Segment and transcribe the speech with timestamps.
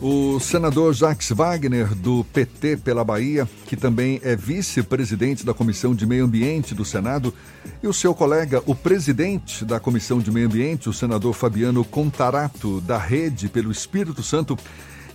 [0.00, 6.06] O senador Jacques Wagner, do PT pela Bahia, que também é vice-presidente da Comissão de
[6.06, 7.34] Meio Ambiente do Senado,
[7.82, 12.80] e o seu colega, o presidente da Comissão de Meio Ambiente, o senador Fabiano Contarato,
[12.82, 14.56] da Rede pelo Espírito Santo,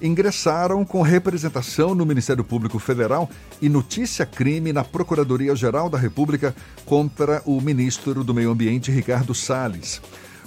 [0.01, 3.29] ingressaram com representação no Ministério Público Federal
[3.61, 6.53] e notícia crime na Procuradoria-Geral da República
[6.85, 10.01] contra o ministro do Meio Ambiente, Ricardo Salles.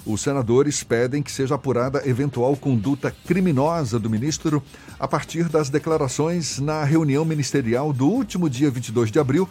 [0.07, 4.63] Os senadores pedem que seja apurada eventual conduta criminosa do ministro
[4.97, 9.49] a partir das declarações na reunião ministerial do último dia 22 de abril,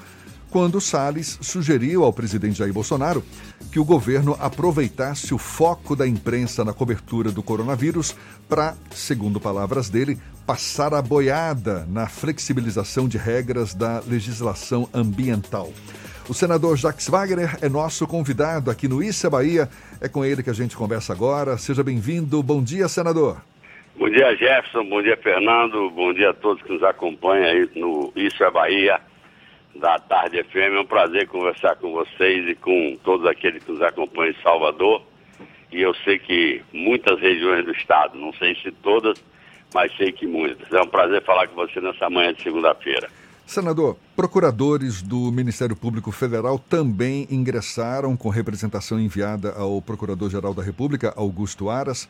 [0.48, 3.22] quando Salles sugeriu ao presidente Jair Bolsonaro
[3.70, 8.16] que o governo aproveitasse o foco da imprensa na cobertura do coronavírus
[8.48, 15.70] para, segundo palavras dele, passar a boiada na flexibilização de regras da legislação ambiental.
[16.28, 19.68] O senador Jacques Wagner é nosso convidado aqui no Issa Bahia.
[20.00, 21.56] É com ele que a gente conversa agora.
[21.56, 22.42] Seja bem-vindo.
[22.42, 23.36] Bom dia, senador.
[23.96, 24.84] Bom dia, Jefferson.
[24.86, 25.88] Bom dia, Fernando.
[25.90, 29.00] Bom dia a todos que nos acompanham aí no Isso Bahia,
[29.76, 30.74] da Tarde FM.
[30.74, 35.02] É um prazer conversar com vocês e com todos aqueles que nos acompanham em Salvador.
[35.70, 39.22] E eu sei que muitas regiões do estado, não sei se todas,
[39.72, 40.72] mas sei que muitas.
[40.72, 43.08] É um prazer falar com você nessa manhã de segunda-feira.
[43.46, 51.14] Senador, procuradores do Ministério Público Federal também ingressaram com representação enviada ao Procurador-Geral da República,
[51.16, 52.08] Augusto Aras,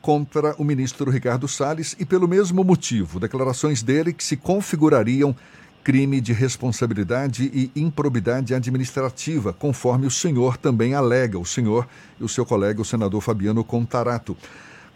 [0.00, 5.36] contra o ministro Ricardo Salles e pelo mesmo motivo, declarações dele que se configurariam
[5.84, 11.86] crime de responsabilidade e improbidade administrativa, conforme o senhor também alega, o senhor
[12.18, 14.34] e o seu colega, o senador Fabiano Contarato.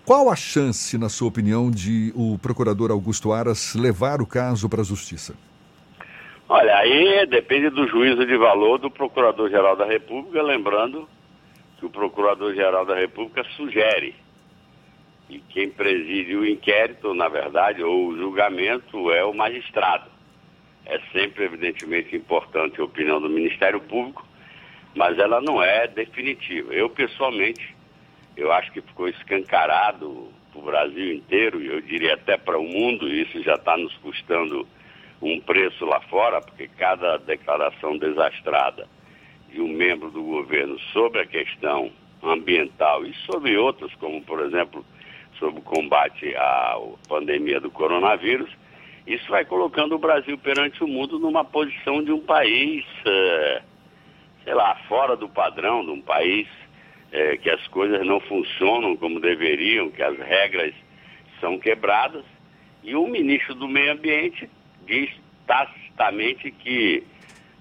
[0.07, 4.81] Qual a chance, na sua opinião, de o procurador Augusto Aras levar o caso para
[4.81, 5.35] a justiça?
[6.55, 11.09] Olha, aí depende do juízo de valor do Procurador-Geral da República, lembrando
[11.79, 14.15] que o Procurador-Geral da República sugere.
[15.31, 20.11] E quem preside o inquérito, na verdade, ou o julgamento é o magistrado.
[20.85, 24.23] É sempre, evidentemente, importante a opinião do Ministério Público,
[24.95, 26.75] mas ela não é definitiva.
[26.75, 27.75] Eu, pessoalmente,
[28.37, 32.63] eu acho que ficou escancarado para o Brasil inteiro, e eu diria até para o
[32.63, 34.69] mundo, isso já está nos custando
[35.23, 38.89] um preço lá fora, porque cada declaração desastrada
[39.51, 44.85] de um membro do governo sobre a questão ambiental e sobre outras, como por exemplo
[45.39, 46.79] sobre o combate à
[47.09, 48.51] pandemia do coronavírus,
[49.07, 53.63] isso vai colocando o Brasil perante o mundo numa posição de um país, é,
[54.45, 56.49] sei lá, fora do padrão, de um país
[57.11, 60.73] é, que as coisas não funcionam como deveriam, que as regras
[61.41, 62.25] são quebradas.
[62.85, 64.49] E o ministro do Meio Ambiente
[64.87, 65.11] diz
[65.47, 67.05] tacitamente que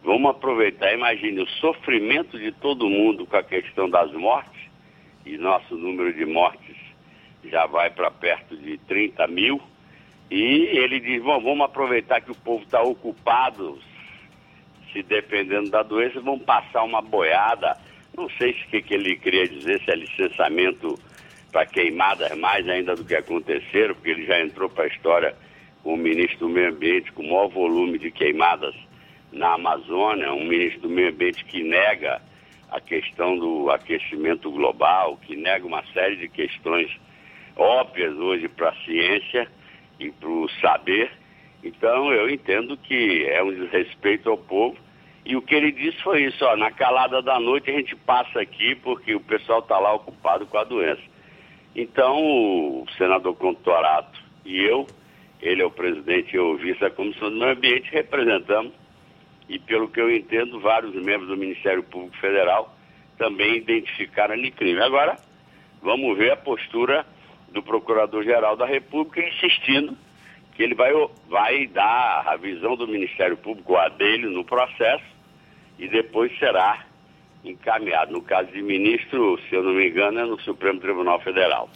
[0.03, 4.61] vamos aproveitar, imagine o sofrimento de todo mundo com a questão das mortes,
[5.25, 6.75] e nosso número de mortes
[7.45, 9.61] já vai para perto de 30 mil,
[10.29, 13.77] e ele diz, bom, vamos aproveitar que o povo está ocupado,
[14.91, 17.77] se dependendo da doença, vamos passar uma boiada,
[18.15, 20.99] não sei se o que, que ele queria dizer, se é licenciamento
[21.51, 25.35] para queimadas mais ainda do que aconteceram, porque ele já entrou para a história
[25.83, 28.75] o ministro do Meio Ambiente com o maior volume de queimadas
[29.31, 32.21] na Amazônia, um ministro do Meio Ambiente que nega
[32.69, 36.89] a questão do aquecimento global, que nega uma série de questões
[37.55, 39.47] óbvias hoje para a ciência
[39.99, 41.11] e para o saber.
[41.63, 44.77] Então eu entendo que é um desrespeito ao povo.
[45.23, 48.41] E o que ele disse foi isso, ó, na calada da noite a gente passa
[48.41, 51.01] aqui porque o pessoal está lá ocupado com a doença.
[51.75, 54.87] Então o senador Contorato e eu
[55.41, 58.71] ele é o presidente e eu o vice da Comissão do Meio Ambiente, representamos,
[59.49, 62.75] e pelo que eu entendo, vários membros do Ministério Público Federal
[63.17, 64.81] também identificaram ali crime.
[64.81, 65.17] Agora,
[65.81, 67.05] vamos ver a postura
[67.51, 69.97] do Procurador-Geral da República insistindo
[70.53, 70.91] que ele vai,
[71.29, 75.03] vai dar a visão do Ministério Público, a dele, no processo,
[75.79, 76.85] e depois será
[77.43, 78.11] encaminhado.
[78.11, 81.69] No caso de ministro, se eu não me engano, é no Supremo Tribunal Federal.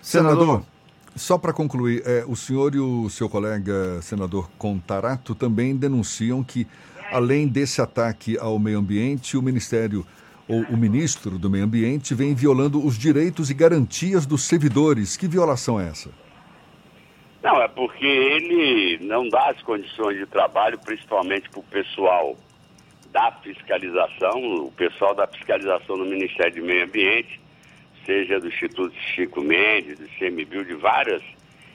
[0.00, 0.62] Senador,
[1.16, 6.66] só para concluir, é, o senhor e o seu colega senador Contarato também denunciam que,
[7.12, 10.06] além desse ataque ao meio ambiente, o Ministério
[10.48, 15.16] ou o ministro do Meio Ambiente vem violando os direitos e garantias dos servidores.
[15.16, 16.10] Que violação é essa?
[17.42, 22.36] Não, é porque ele não dá as condições de trabalho, principalmente para o pessoal
[23.12, 27.40] da fiscalização, o pessoal da fiscalização do Ministério do Meio Ambiente,
[28.04, 31.22] seja do Instituto Chico Mendes, do CMBio, de várias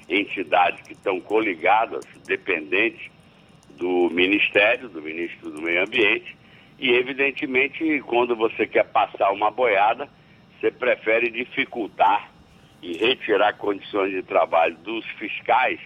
[0.07, 3.09] entidades que estão coligadas, dependentes
[3.77, 6.35] do Ministério, do Ministro do Meio Ambiente,
[6.77, 10.09] e evidentemente quando você quer passar uma boiada,
[10.59, 12.31] você prefere dificultar
[12.81, 15.79] e retirar condições de trabalho dos fiscais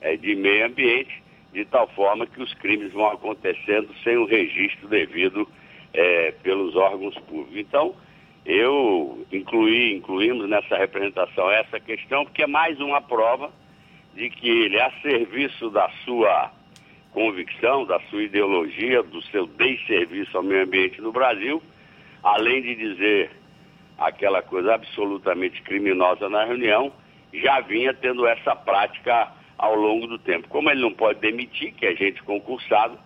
[0.00, 1.22] é, de meio ambiente,
[1.52, 5.48] de tal forma que os crimes vão acontecendo sem o registro devido
[5.92, 7.56] é, pelos órgãos públicos.
[7.56, 7.94] Então,
[8.46, 13.50] eu incluí, incluímos nessa representação essa questão, porque é mais uma prova
[14.14, 16.52] de que ele, a serviço da sua
[17.12, 21.60] convicção, da sua ideologia, do seu desserviço ao meio ambiente no Brasil,
[22.22, 23.30] além de dizer
[23.98, 26.92] aquela coisa absolutamente criminosa na reunião,
[27.34, 30.48] já vinha tendo essa prática ao longo do tempo.
[30.48, 32.96] Como ele não pode demitir, que é gente concursado,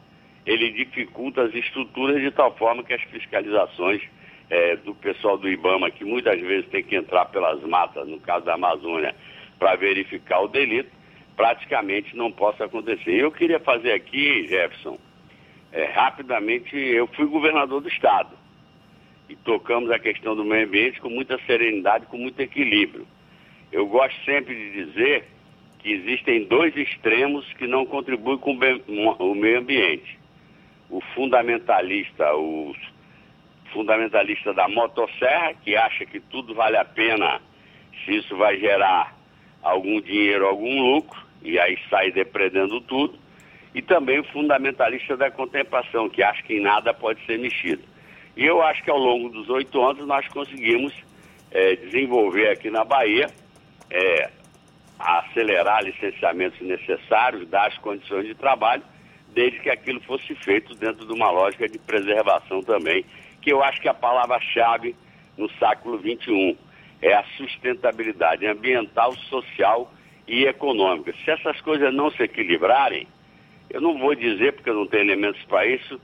[0.45, 4.03] ele dificulta as estruturas de tal forma que as fiscalizações
[4.51, 8.45] é, do pessoal do IBAMA, que muitas vezes tem que entrar pelas matas, no caso
[8.45, 9.15] da Amazônia,
[9.59, 10.91] para verificar o delito,
[11.37, 13.13] praticamente não possa acontecer.
[13.13, 14.99] Eu queria fazer aqui, Jefferson,
[15.73, 18.37] é, rapidamente, eu fui governador do Estado
[19.29, 23.07] e tocamos a questão do meio ambiente com muita serenidade, com muito equilíbrio.
[23.71, 25.25] Eu gosto sempre de dizer
[25.79, 30.19] que existem dois extremos que não contribuem com o meio ambiente.
[30.91, 32.75] O fundamentalista, o
[33.73, 37.41] fundamentalista da motosserra, que acha que tudo vale a pena
[38.05, 39.17] se isso vai gerar
[39.63, 43.19] algum dinheiro, algum lucro, e aí sai depredando tudo.
[43.75, 47.83] E também o fundamentalista da contemplação, que acha que em nada pode ser mexido.
[48.37, 50.93] E eu acho que ao longo dos oito anos nós conseguimos
[51.51, 53.29] é, desenvolver aqui na Bahia,
[53.91, 54.31] é,
[54.99, 58.83] acelerar licenciamentos necessários, dar as condições de trabalho,
[59.33, 63.05] desde que aquilo fosse feito dentro de uma lógica de preservação também
[63.41, 64.95] que eu acho que a palavra-chave
[65.37, 66.57] no século XXI
[67.03, 69.93] é a sustentabilidade ambiental, social
[70.29, 71.15] e econômica.
[71.25, 73.07] Se essas coisas não se equilibrarem,
[73.71, 76.01] eu não vou dizer porque eu não tenho elementos para isso,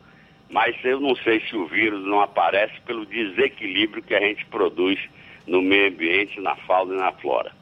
[0.49, 4.99] mas eu não sei se o vírus não aparece pelo desequilíbrio que a gente produz
[5.47, 7.53] no meio ambiente, na fauna e na flora.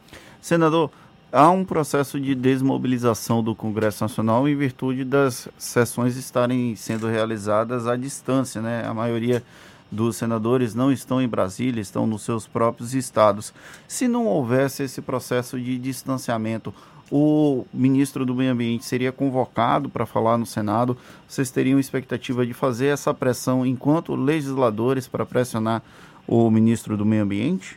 [0.40, 0.90] Senador,
[1.34, 7.88] há um processo de desmobilização do Congresso Nacional em virtude das sessões estarem sendo realizadas
[7.88, 8.86] à distância, né?
[8.86, 9.42] A maioria
[9.90, 13.52] dos senadores não estão em Brasília, estão nos seus próprios estados.
[13.88, 16.72] Se não houvesse esse processo de distanciamento,
[17.10, 20.96] o ministro do Meio Ambiente seria convocado para falar no Senado?
[21.26, 25.82] Vocês teriam expectativa de fazer essa pressão enquanto legisladores para pressionar
[26.28, 27.76] o ministro do Meio Ambiente?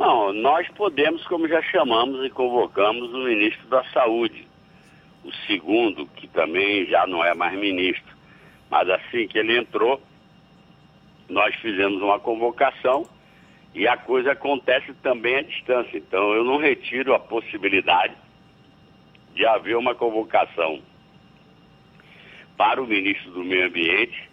[0.00, 4.48] Não, nós podemos, como já chamamos e convocamos o ministro da Saúde,
[5.22, 8.16] o segundo, que também já não é mais ministro.
[8.70, 10.00] Mas assim que ele entrou,
[11.28, 13.06] nós fizemos uma convocação
[13.74, 15.98] e a coisa acontece também à distância.
[15.98, 18.14] Então eu não retiro a possibilidade
[19.34, 20.80] de haver uma convocação
[22.56, 24.30] para o ministro do Meio Ambiente,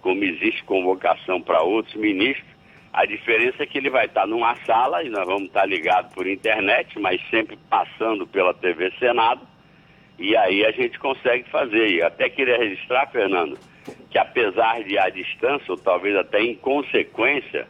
[0.00, 2.53] como existe convocação para outros ministros,
[2.94, 6.28] a diferença é que ele vai estar numa sala e nós vamos estar ligados por
[6.28, 9.40] internet, mas sempre passando pela TV Senado.
[10.16, 11.88] E aí a gente consegue fazer.
[11.88, 13.58] E até queria registrar, Fernando,
[14.08, 17.66] que apesar de a distância, ou talvez até em consequência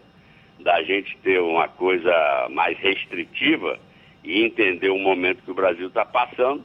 [0.60, 2.12] da gente ter uma coisa
[2.50, 3.78] mais restritiva
[4.22, 6.62] e entender o momento que o Brasil está passando,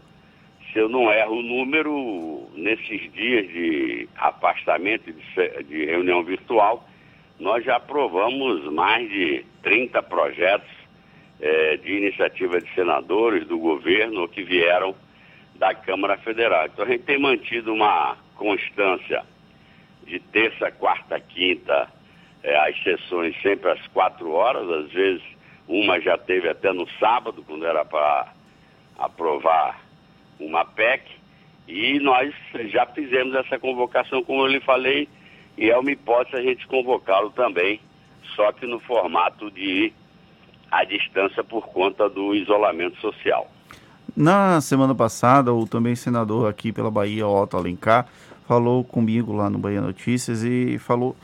[0.73, 6.85] se eu não erro o número, nesses dias de afastamento de, de reunião virtual,
[7.39, 10.69] nós já aprovamos mais de 30 projetos
[11.39, 14.93] é, de iniciativa de senadores do governo que vieram
[15.55, 16.65] da Câmara Federal.
[16.65, 19.23] Então a gente tem mantido uma constância
[20.05, 21.87] de terça, quarta, quinta,
[22.43, 25.21] é, as sessões sempre às quatro horas, às vezes
[25.67, 28.33] uma já teve até no sábado, quando era para
[28.97, 29.79] aprovar
[30.39, 31.03] uma PEC,
[31.67, 32.33] e nós
[32.71, 35.07] já fizemos essa convocação, como eu lhe falei,
[35.59, 37.81] e é uma hipótese a gente convocá-lo também,
[38.33, 39.91] só que no formato de
[40.71, 43.51] à distância por conta do isolamento social.
[44.15, 48.07] Na semana passada, o também senador aqui pela Bahia, Otto Alencar,
[48.47, 51.15] falou comigo lá no Bahia Notícias e falou,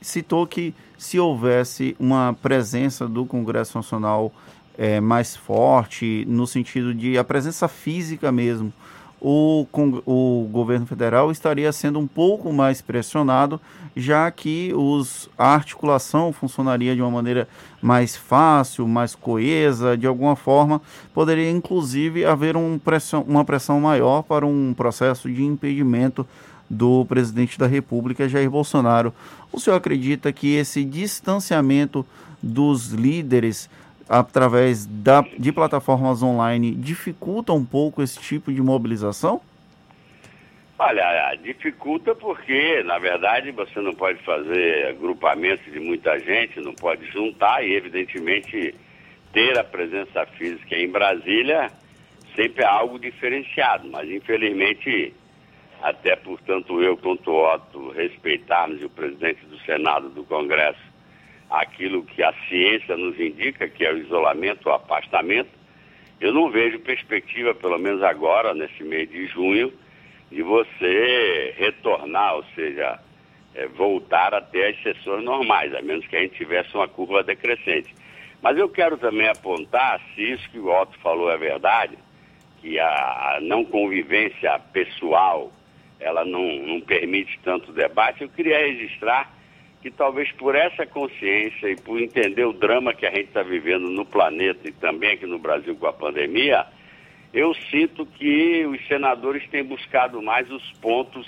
[0.00, 4.32] citou que se houvesse uma presença do Congresso Nacional
[4.78, 8.72] é, mais forte, no sentido de a presença física mesmo,
[9.20, 9.66] o,
[10.06, 13.60] o governo federal estaria sendo um pouco mais pressionado,
[13.94, 17.46] já que os, a articulação funcionaria de uma maneira
[17.82, 20.80] mais fácil, mais coesa, de alguma forma,
[21.12, 26.26] poderia inclusive haver um pressão, uma pressão maior para um processo de impedimento
[26.68, 29.12] do presidente da República, Jair Bolsonaro.
[29.52, 32.06] O senhor acredita que esse distanciamento
[32.42, 33.68] dos líderes
[34.10, 39.40] através da, de plataformas online dificulta um pouco esse tipo de mobilização?
[40.76, 47.06] Olha, dificulta porque, na verdade, você não pode fazer agrupamento de muita gente, não pode
[47.12, 48.74] juntar e, evidentemente,
[49.32, 51.70] ter a presença física em Brasília
[52.34, 55.14] sempre é algo diferenciado, mas infelizmente,
[55.82, 60.89] até por tanto eu quanto Otto respeitarmos o presidente do Senado do Congresso
[61.50, 65.50] aquilo que a ciência nos indica, que é o isolamento, o afastamento,
[66.20, 69.72] eu não vejo perspectiva, pelo menos agora, nesse mês de junho,
[70.30, 73.00] de você retornar, ou seja,
[73.54, 77.92] é, voltar até as sessões normais, a menos que a gente tivesse uma curva decrescente.
[78.40, 81.98] Mas eu quero também apontar, se isso que o Otto falou é verdade,
[82.60, 85.50] que a não convivência pessoal
[85.98, 89.30] ela não, não permite tanto debate, eu queria registrar
[89.80, 93.88] que talvez por essa consciência e por entender o drama que a gente está vivendo
[93.88, 96.66] no planeta e também aqui no Brasil com a pandemia,
[97.32, 101.26] eu sinto que os senadores têm buscado mais os pontos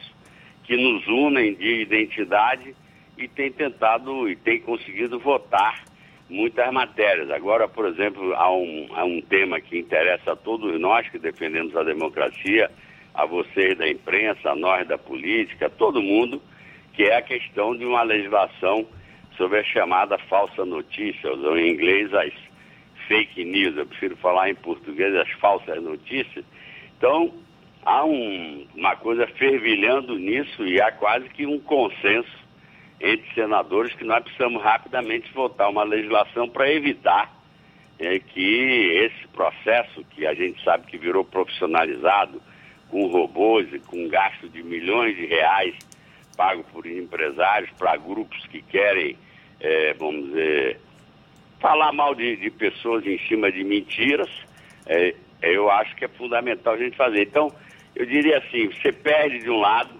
[0.65, 2.75] que nos unem de identidade
[3.17, 5.85] e têm tentado e têm conseguido votar
[6.29, 7.31] muitas matérias.
[7.31, 11.75] Agora, por exemplo, há um, há um tema que interessa a todos nós que defendemos
[11.77, 12.71] a democracia,
[13.15, 16.43] a vocês da imprensa, a nós da política, todo mundo,
[16.93, 18.87] que é a questão de uma legislação
[19.37, 22.33] sobre a chamada falsa notícia, ou em inglês as
[23.09, 26.45] fake news, eu prefiro falar em português as falsas notícias.
[26.97, 27.33] Então,
[27.85, 32.43] há um, uma coisa fervilhando nisso e há quase que um consenso
[33.01, 37.35] entre senadores que nós precisamos rapidamente votar uma legislação para evitar
[37.99, 42.41] é, que esse processo, que a gente sabe que virou profissionalizado,
[42.89, 45.75] com robôs e com gasto de milhões de reais
[46.37, 49.17] pago por empresários para grupos que querem,
[49.61, 50.81] é, vamos dizer,
[51.61, 54.31] falar mal de, de, pessoas em cima de mentiras,
[54.87, 57.23] é, eu acho que é fundamental a gente fazer.
[57.23, 57.53] Então,
[57.95, 59.91] eu diria assim, você perde de um lado,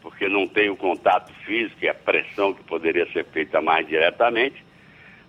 [0.00, 4.64] porque não tem o contato físico e a pressão que poderia ser feita mais diretamente,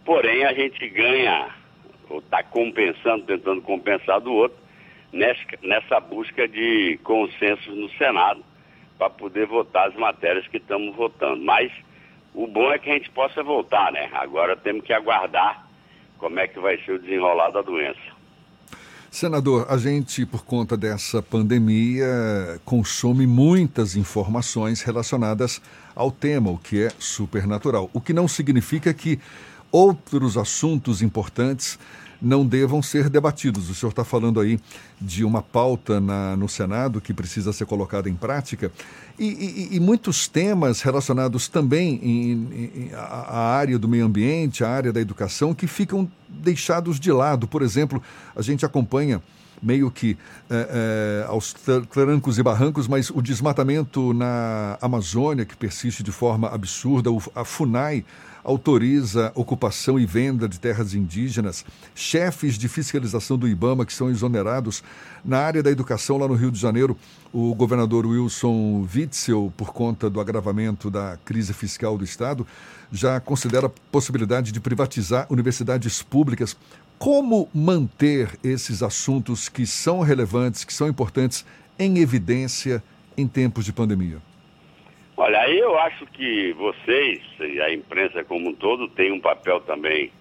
[0.06, 1.50] porém a gente ganha,
[2.10, 4.58] ou está compensando, tentando compensar do outro,
[5.12, 8.44] nessa, nessa busca de consenso no Senado
[8.98, 11.44] para poder votar as matérias que estamos votando.
[11.44, 11.72] Mas
[12.34, 14.10] o bom é que a gente possa voltar, né?
[14.14, 15.68] Agora temos que aguardar
[16.18, 18.18] como é que vai ser o desenrolar da doença.
[19.10, 22.06] Senador, a gente, por conta dessa pandemia,
[22.66, 25.62] consome muitas informações relacionadas
[25.96, 27.90] ao tema, o que é supernatural.
[27.94, 29.20] O que não significa que
[29.72, 31.80] outros assuntos importantes
[32.22, 33.70] não devam ser debatidos.
[33.70, 34.60] O senhor está falando aí
[35.00, 38.72] de uma pauta na, no Senado que precisa ser colocada em prática
[39.20, 39.26] e,
[39.72, 44.94] e, e muitos temas relacionados também em, em, à área do meio ambiente, à área
[44.94, 47.48] da educação, que ficam deixados de lado.
[47.48, 48.02] Por exemplo,
[48.36, 49.22] a gente acompanha
[49.62, 50.18] meio que
[50.50, 51.54] é, é, aos
[51.90, 58.06] trancos e barrancos, mas o desmatamento na Amazônia, que persiste de forma absurda, a FUNAI
[58.48, 64.82] autoriza ocupação e venda de terras indígenas, chefes de fiscalização do IBAMA que são exonerados.
[65.24, 66.96] Na área da educação, lá no Rio de Janeiro,
[67.34, 72.48] o governador Wilson Witzel, por conta do agravamento da crise fiscal do Estado,
[72.90, 76.56] já considera a possibilidade de privatizar universidades públicas.
[77.00, 81.46] Como manter esses assuntos que são relevantes, que são importantes,
[81.78, 82.84] em evidência
[83.16, 84.18] em tempos de pandemia?
[85.16, 90.12] Olha, eu acho que vocês e a imprensa como um todo tem um papel também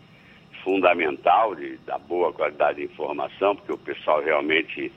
[0.63, 4.93] fundamental de, da boa qualidade de informação, porque o pessoal realmente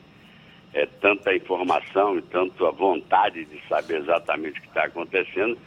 [0.73, 5.57] é tanta informação e tanto a vontade de saber exatamente o que está acontecendo,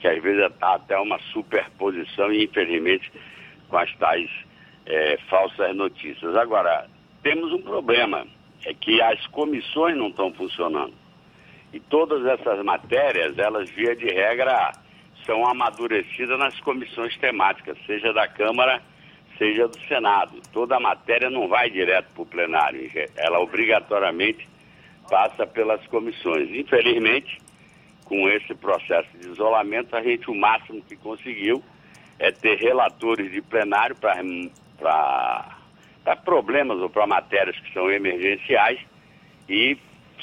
[0.00, 3.10] que às vezes está até uma superposição e infelizmente
[3.68, 4.30] com as tais
[4.86, 6.36] é, falsas notícias.
[6.36, 6.86] Agora,
[7.22, 8.26] temos um problema,
[8.64, 10.94] é que as comissões não estão funcionando.
[11.72, 14.72] E todas essas matérias, elas via de regra
[15.24, 18.82] são amadurecidas nas comissões temáticas, seja da Câmara,
[19.38, 20.40] seja do Senado.
[20.52, 24.48] Toda a matéria não vai direto para o plenário, ela obrigatoriamente
[25.08, 26.50] passa pelas comissões.
[26.50, 27.38] Infelizmente,
[28.04, 31.62] com esse processo de isolamento, a gente o máximo que conseguiu
[32.18, 34.22] é ter relatores de plenário para
[36.24, 38.78] problemas ou para matérias que são emergenciais
[39.48, 39.76] e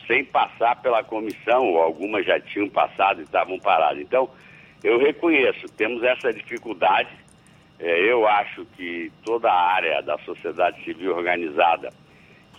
[0.07, 4.01] sem passar pela comissão, ou algumas já tinham passado e estavam paradas.
[4.01, 4.29] Então,
[4.83, 7.09] eu reconheço, temos essa dificuldade.
[7.79, 11.93] É, eu acho que toda a área da sociedade civil organizada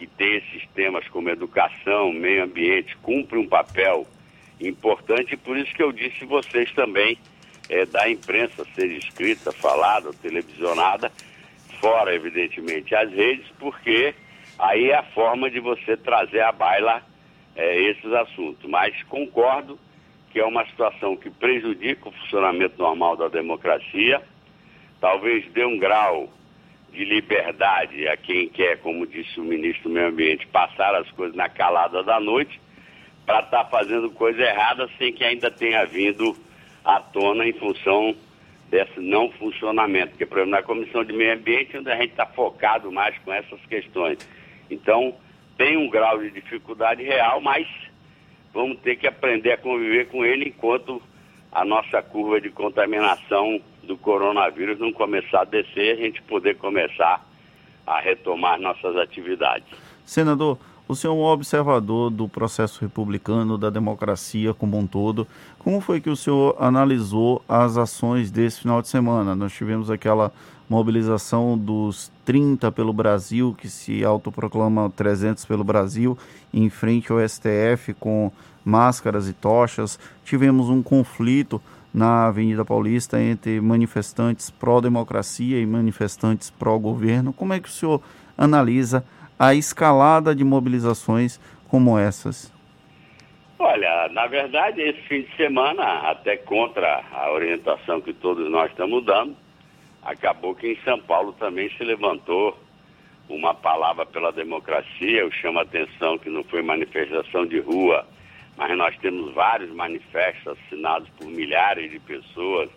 [0.00, 4.06] que tem esses temas como educação, meio ambiente, cumpre um papel
[4.58, 7.18] importante, e por isso que eu disse vocês também
[7.68, 11.12] é, da imprensa, seja escrita, falada, televisionada,
[11.80, 14.14] fora, evidentemente, as redes, porque
[14.58, 17.02] aí é a forma de você trazer à baila
[17.56, 18.68] é, esses assuntos.
[18.68, 19.78] Mas concordo
[20.30, 24.22] que é uma situação que prejudica o funcionamento normal da democracia,
[25.00, 26.28] talvez dê um grau
[26.92, 31.36] de liberdade a quem quer, como disse o ministro do Meio Ambiente, passar as coisas
[31.36, 32.60] na calada da noite
[33.26, 36.36] para estar tá fazendo coisa errada sem que ainda tenha vindo
[36.84, 38.14] à tona em função
[38.70, 40.10] desse não funcionamento.
[40.10, 43.32] Porque, por exemplo, na Comissão de Meio Ambiente, onde a gente está focado mais com
[43.32, 44.18] essas questões.
[44.70, 45.14] Então,
[45.58, 47.66] tem um grau de dificuldade real, mas
[48.54, 51.02] vamos ter que aprender a conviver com ele enquanto
[51.52, 57.26] a nossa curva de contaminação do coronavírus não começar a descer, a gente poder começar
[57.84, 59.68] a retomar nossas atividades.
[60.04, 60.58] Senador,
[60.90, 65.24] o senhor é um observador do processo republicano, da democracia como um todo.
[65.60, 69.36] Como foi que o senhor analisou as ações desse final de semana?
[69.36, 70.32] Nós tivemos aquela
[70.68, 76.18] mobilização dos 30 pelo Brasil, que se autoproclama 300 pelo Brasil,
[76.52, 78.32] em frente ao STF com
[78.64, 79.96] máscaras e tochas.
[80.24, 81.62] Tivemos um conflito
[81.94, 87.32] na Avenida Paulista entre manifestantes pró-democracia e manifestantes pró-governo.
[87.32, 88.00] Como é que o senhor
[88.36, 89.04] analisa
[89.40, 92.52] a escalada de mobilizações como essas?
[93.58, 99.02] Olha, na verdade, esse fim de semana, até contra a orientação que todos nós estamos
[99.02, 99.34] dando,
[100.02, 102.54] acabou que em São Paulo também se levantou
[103.30, 105.20] uma palavra pela democracia.
[105.20, 108.06] Eu chamo a atenção que não foi manifestação de rua,
[108.58, 112.68] mas nós temos vários manifestos assinados por milhares de pessoas.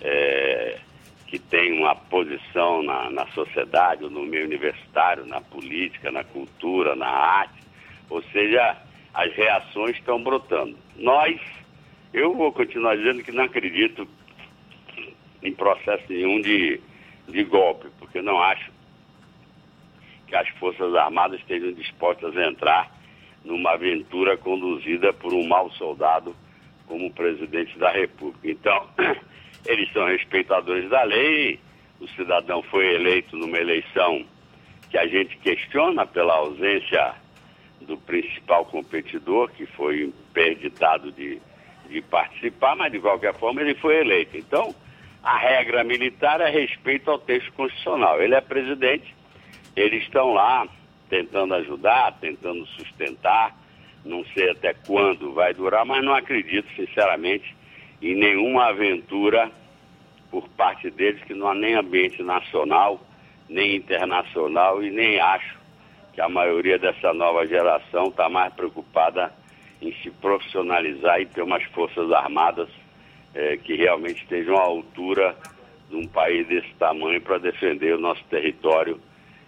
[0.00, 0.78] É,
[1.26, 7.08] que tem uma posição na, na sociedade, no meio universitário, na política, na cultura, na
[7.08, 7.62] arte.
[8.08, 8.76] Ou seja,
[9.12, 10.76] as reações estão brotando.
[10.96, 11.40] Nós,
[12.12, 14.06] eu vou continuar dizendo que não acredito
[15.42, 16.80] em processo nenhum de,
[17.28, 18.70] de golpe, porque não acho
[20.26, 22.90] que as Forças Armadas estejam dispostas a entrar
[23.44, 26.34] numa aventura conduzida por um mau soldado
[26.86, 28.48] como presidente da República.
[28.48, 28.88] Então,
[29.66, 31.58] eles são respeitadores da lei.
[32.00, 34.24] O cidadão foi eleito numa eleição
[34.90, 37.14] que a gente questiona pela ausência
[37.80, 41.40] do principal competidor, que foi interditado de,
[41.88, 44.36] de participar, mas de qualquer forma ele foi eleito.
[44.36, 44.74] Então,
[45.22, 48.22] a regra militar é respeito ao texto constitucional.
[48.22, 49.14] Ele é presidente,
[49.74, 50.66] eles estão lá
[51.08, 53.56] tentando ajudar, tentando sustentar,
[54.04, 57.54] não sei até quando vai durar, mas não acredito, sinceramente,
[58.00, 59.50] em nenhuma aventura
[60.30, 63.00] por parte deles, que não há nem ambiente nacional,
[63.48, 65.56] nem internacional, e nem acho
[66.12, 69.32] que a maioria dessa nova geração está mais preocupada
[69.80, 72.68] em se profissionalizar e ter umas forças armadas
[73.34, 75.36] é, que realmente estejam à altura
[75.90, 79.00] de um país desse tamanho para defender o nosso território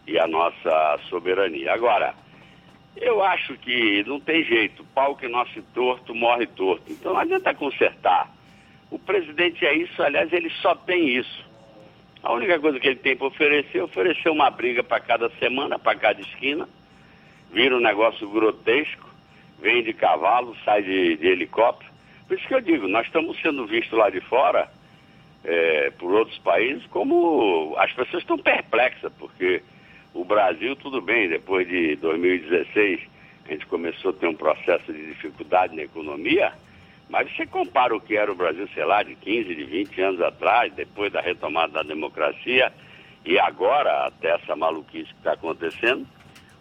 [0.06, 1.72] e a nossa soberania.
[1.72, 2.14] Agora,
[2.96, 6.84] eu acho que não tem jeito, pau que nasce torto, morre torto.
[6.90, 8.37] Então não adianta consertar
[8.90, 11.46] o presidente é isso, aliás, ele só tem isso.
[12.22, 15.78] A única coisa que ele tem para oferecer é oferecer uma briga para cada semana,
[15.78, 16.68] para cada esquina.
[17.52, 19.08] Vira um negócio grotesco,
[19.60, 21.90] vem de cavalo, sai de, de helicóptero.
[22.26, 24.68] Por isso que eu digo, nós estamos sendo vistos lá de fora,
[25.44, 29.62] é, por outros países, como as pessoas estão perplexas, porque
[30.12, 33.00] o Brasil, tudo bem, depois de 2016,
[33.46, 36.52] a gente começou a ter um processo de dificuldade na economia,
[37.08, 40.20] mas você compara o que era o Brasil, sei lá, de 15, de 20 anos
[40.20, 42.72] atrás, depois da retomada da democracia,
[43.24, 46.06] e agora, até essa maluquice que está acontecendo,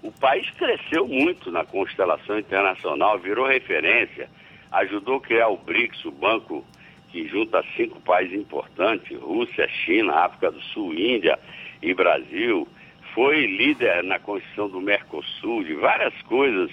[0.01, 4.29] o país cresceu muito na constelação internacional, virou referência,
[4.71, 6.65] ajudou a criar o BRICS, o banco
[7.09, 11.39] que junta cinco países importantes, Rússia, China, África do Sul, Índia
[11.81, 12.67] e Brasil,
[13.13, 16.69] foi líder na construção do Mercosul, de várias coisas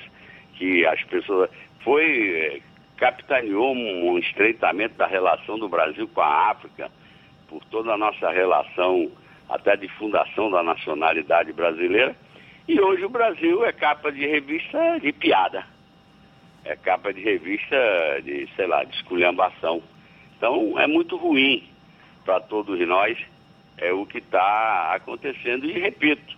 [0.55, 1.49] que as pessoas.
[1.81, 2.61] Foi eh,
[2.97, 6.91] capitaneou um estreitamento da relação do Brasil com a África,
[7.49, 9.11] por toda a nossa relação
[9.49, 12.17] até de fundação da nacionalidade brasileira.
[12.67, 15.67] E hoje o Brasil é capa de revista de piada.
[16.65, 17.77] É capa de revista
[18.23, 19.83] de, sei lá, de esculhambação.
[20.37, 21.63] Então é muito ruim
[22.25, 23.19] para todos nós
[23.77, 25.67] é o que está acontecendo.
[25.67, 26.37] E repito,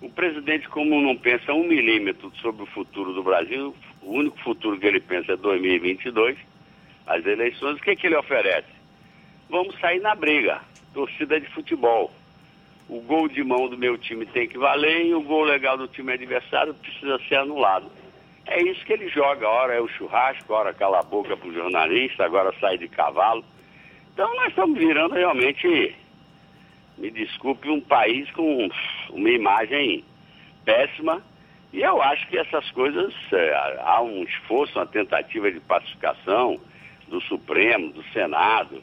[0.00, 4.78] o presidente, como não pensa um milímetro sobre o futuro do Brasil, o único futuro
[4.78, 6.36] que ele pensa é 2022,
[7.06, 8.68] as eleições, o que, que ele oferece?
[9.48, 10.60] Vamos sair na briga,
[10.92, 12.10] torcida de futebol.
[12.88, 15.88] O gol de mão do meu time tem que valer e o gol legal do
[15.88, 17.90] time adversário precisa ser anulado.
[18.46, 21.52] É isso que ele joga, ora é o churrasco, ora cala a boca para o
[21.52, 23.44] jornalista, agora sai de cavalo.
[24.12, 25.96] Então nós estamos virando realmente,
[26.98, 28.68] me desculpe, um país com
[29.10, 30.04] uma imagem
[30.64, 31.22] péssima
[31.72, 36.60] e eu acho que essas coisas, é, há um esforço, uma tentativa de pacificação
[37.08, 38.82] do Supremo, do Senado,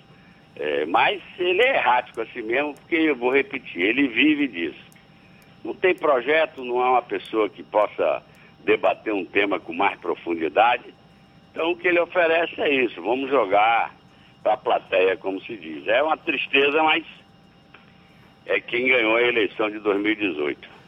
[0.56, 4.84] É, mas ele é errático assim mesmo, porque eu vou repetir, ele vive disso.
[5.64, 8.22] Não tem projeto, não há uma pessoa que possa
[8.66, 10.94] debater um tema com mais profundidade.
[11.52, 13.96] Então o que ele oferece é isso, vamos jogar
[14.44, 15.88] para a plateia, como se diz.
[15.88, 17.06] É uma tristeza, mas
[18.46, 20.79] é quem ganhou a eleição de 2018.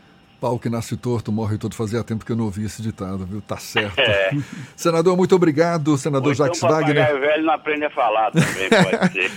[0.42, 1.76] Pau que nasce torto, morre todo.
[1.76, 3.42] Fazia tempo que eu não ouvi esse ditado, viu?
[3.42, 4.00] Tá certo.
[4.00, 4.32] É.
[4.76, 5.96] Senador, muito obrigado.
[6.00, 7.16] Senador Ou então, Wagner.
[7.16, 9.32] O velho não aprende a falar também, pode ser.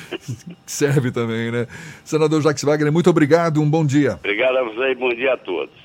[0.64, 1.66] Serve também, né?
[2.02, 3.60] Senador Jacques Wagner, muito obrigado.
[3.60, 4.14] Um bom dia.
[4.14, 5.83] Obrigado a você e bom dia a todos.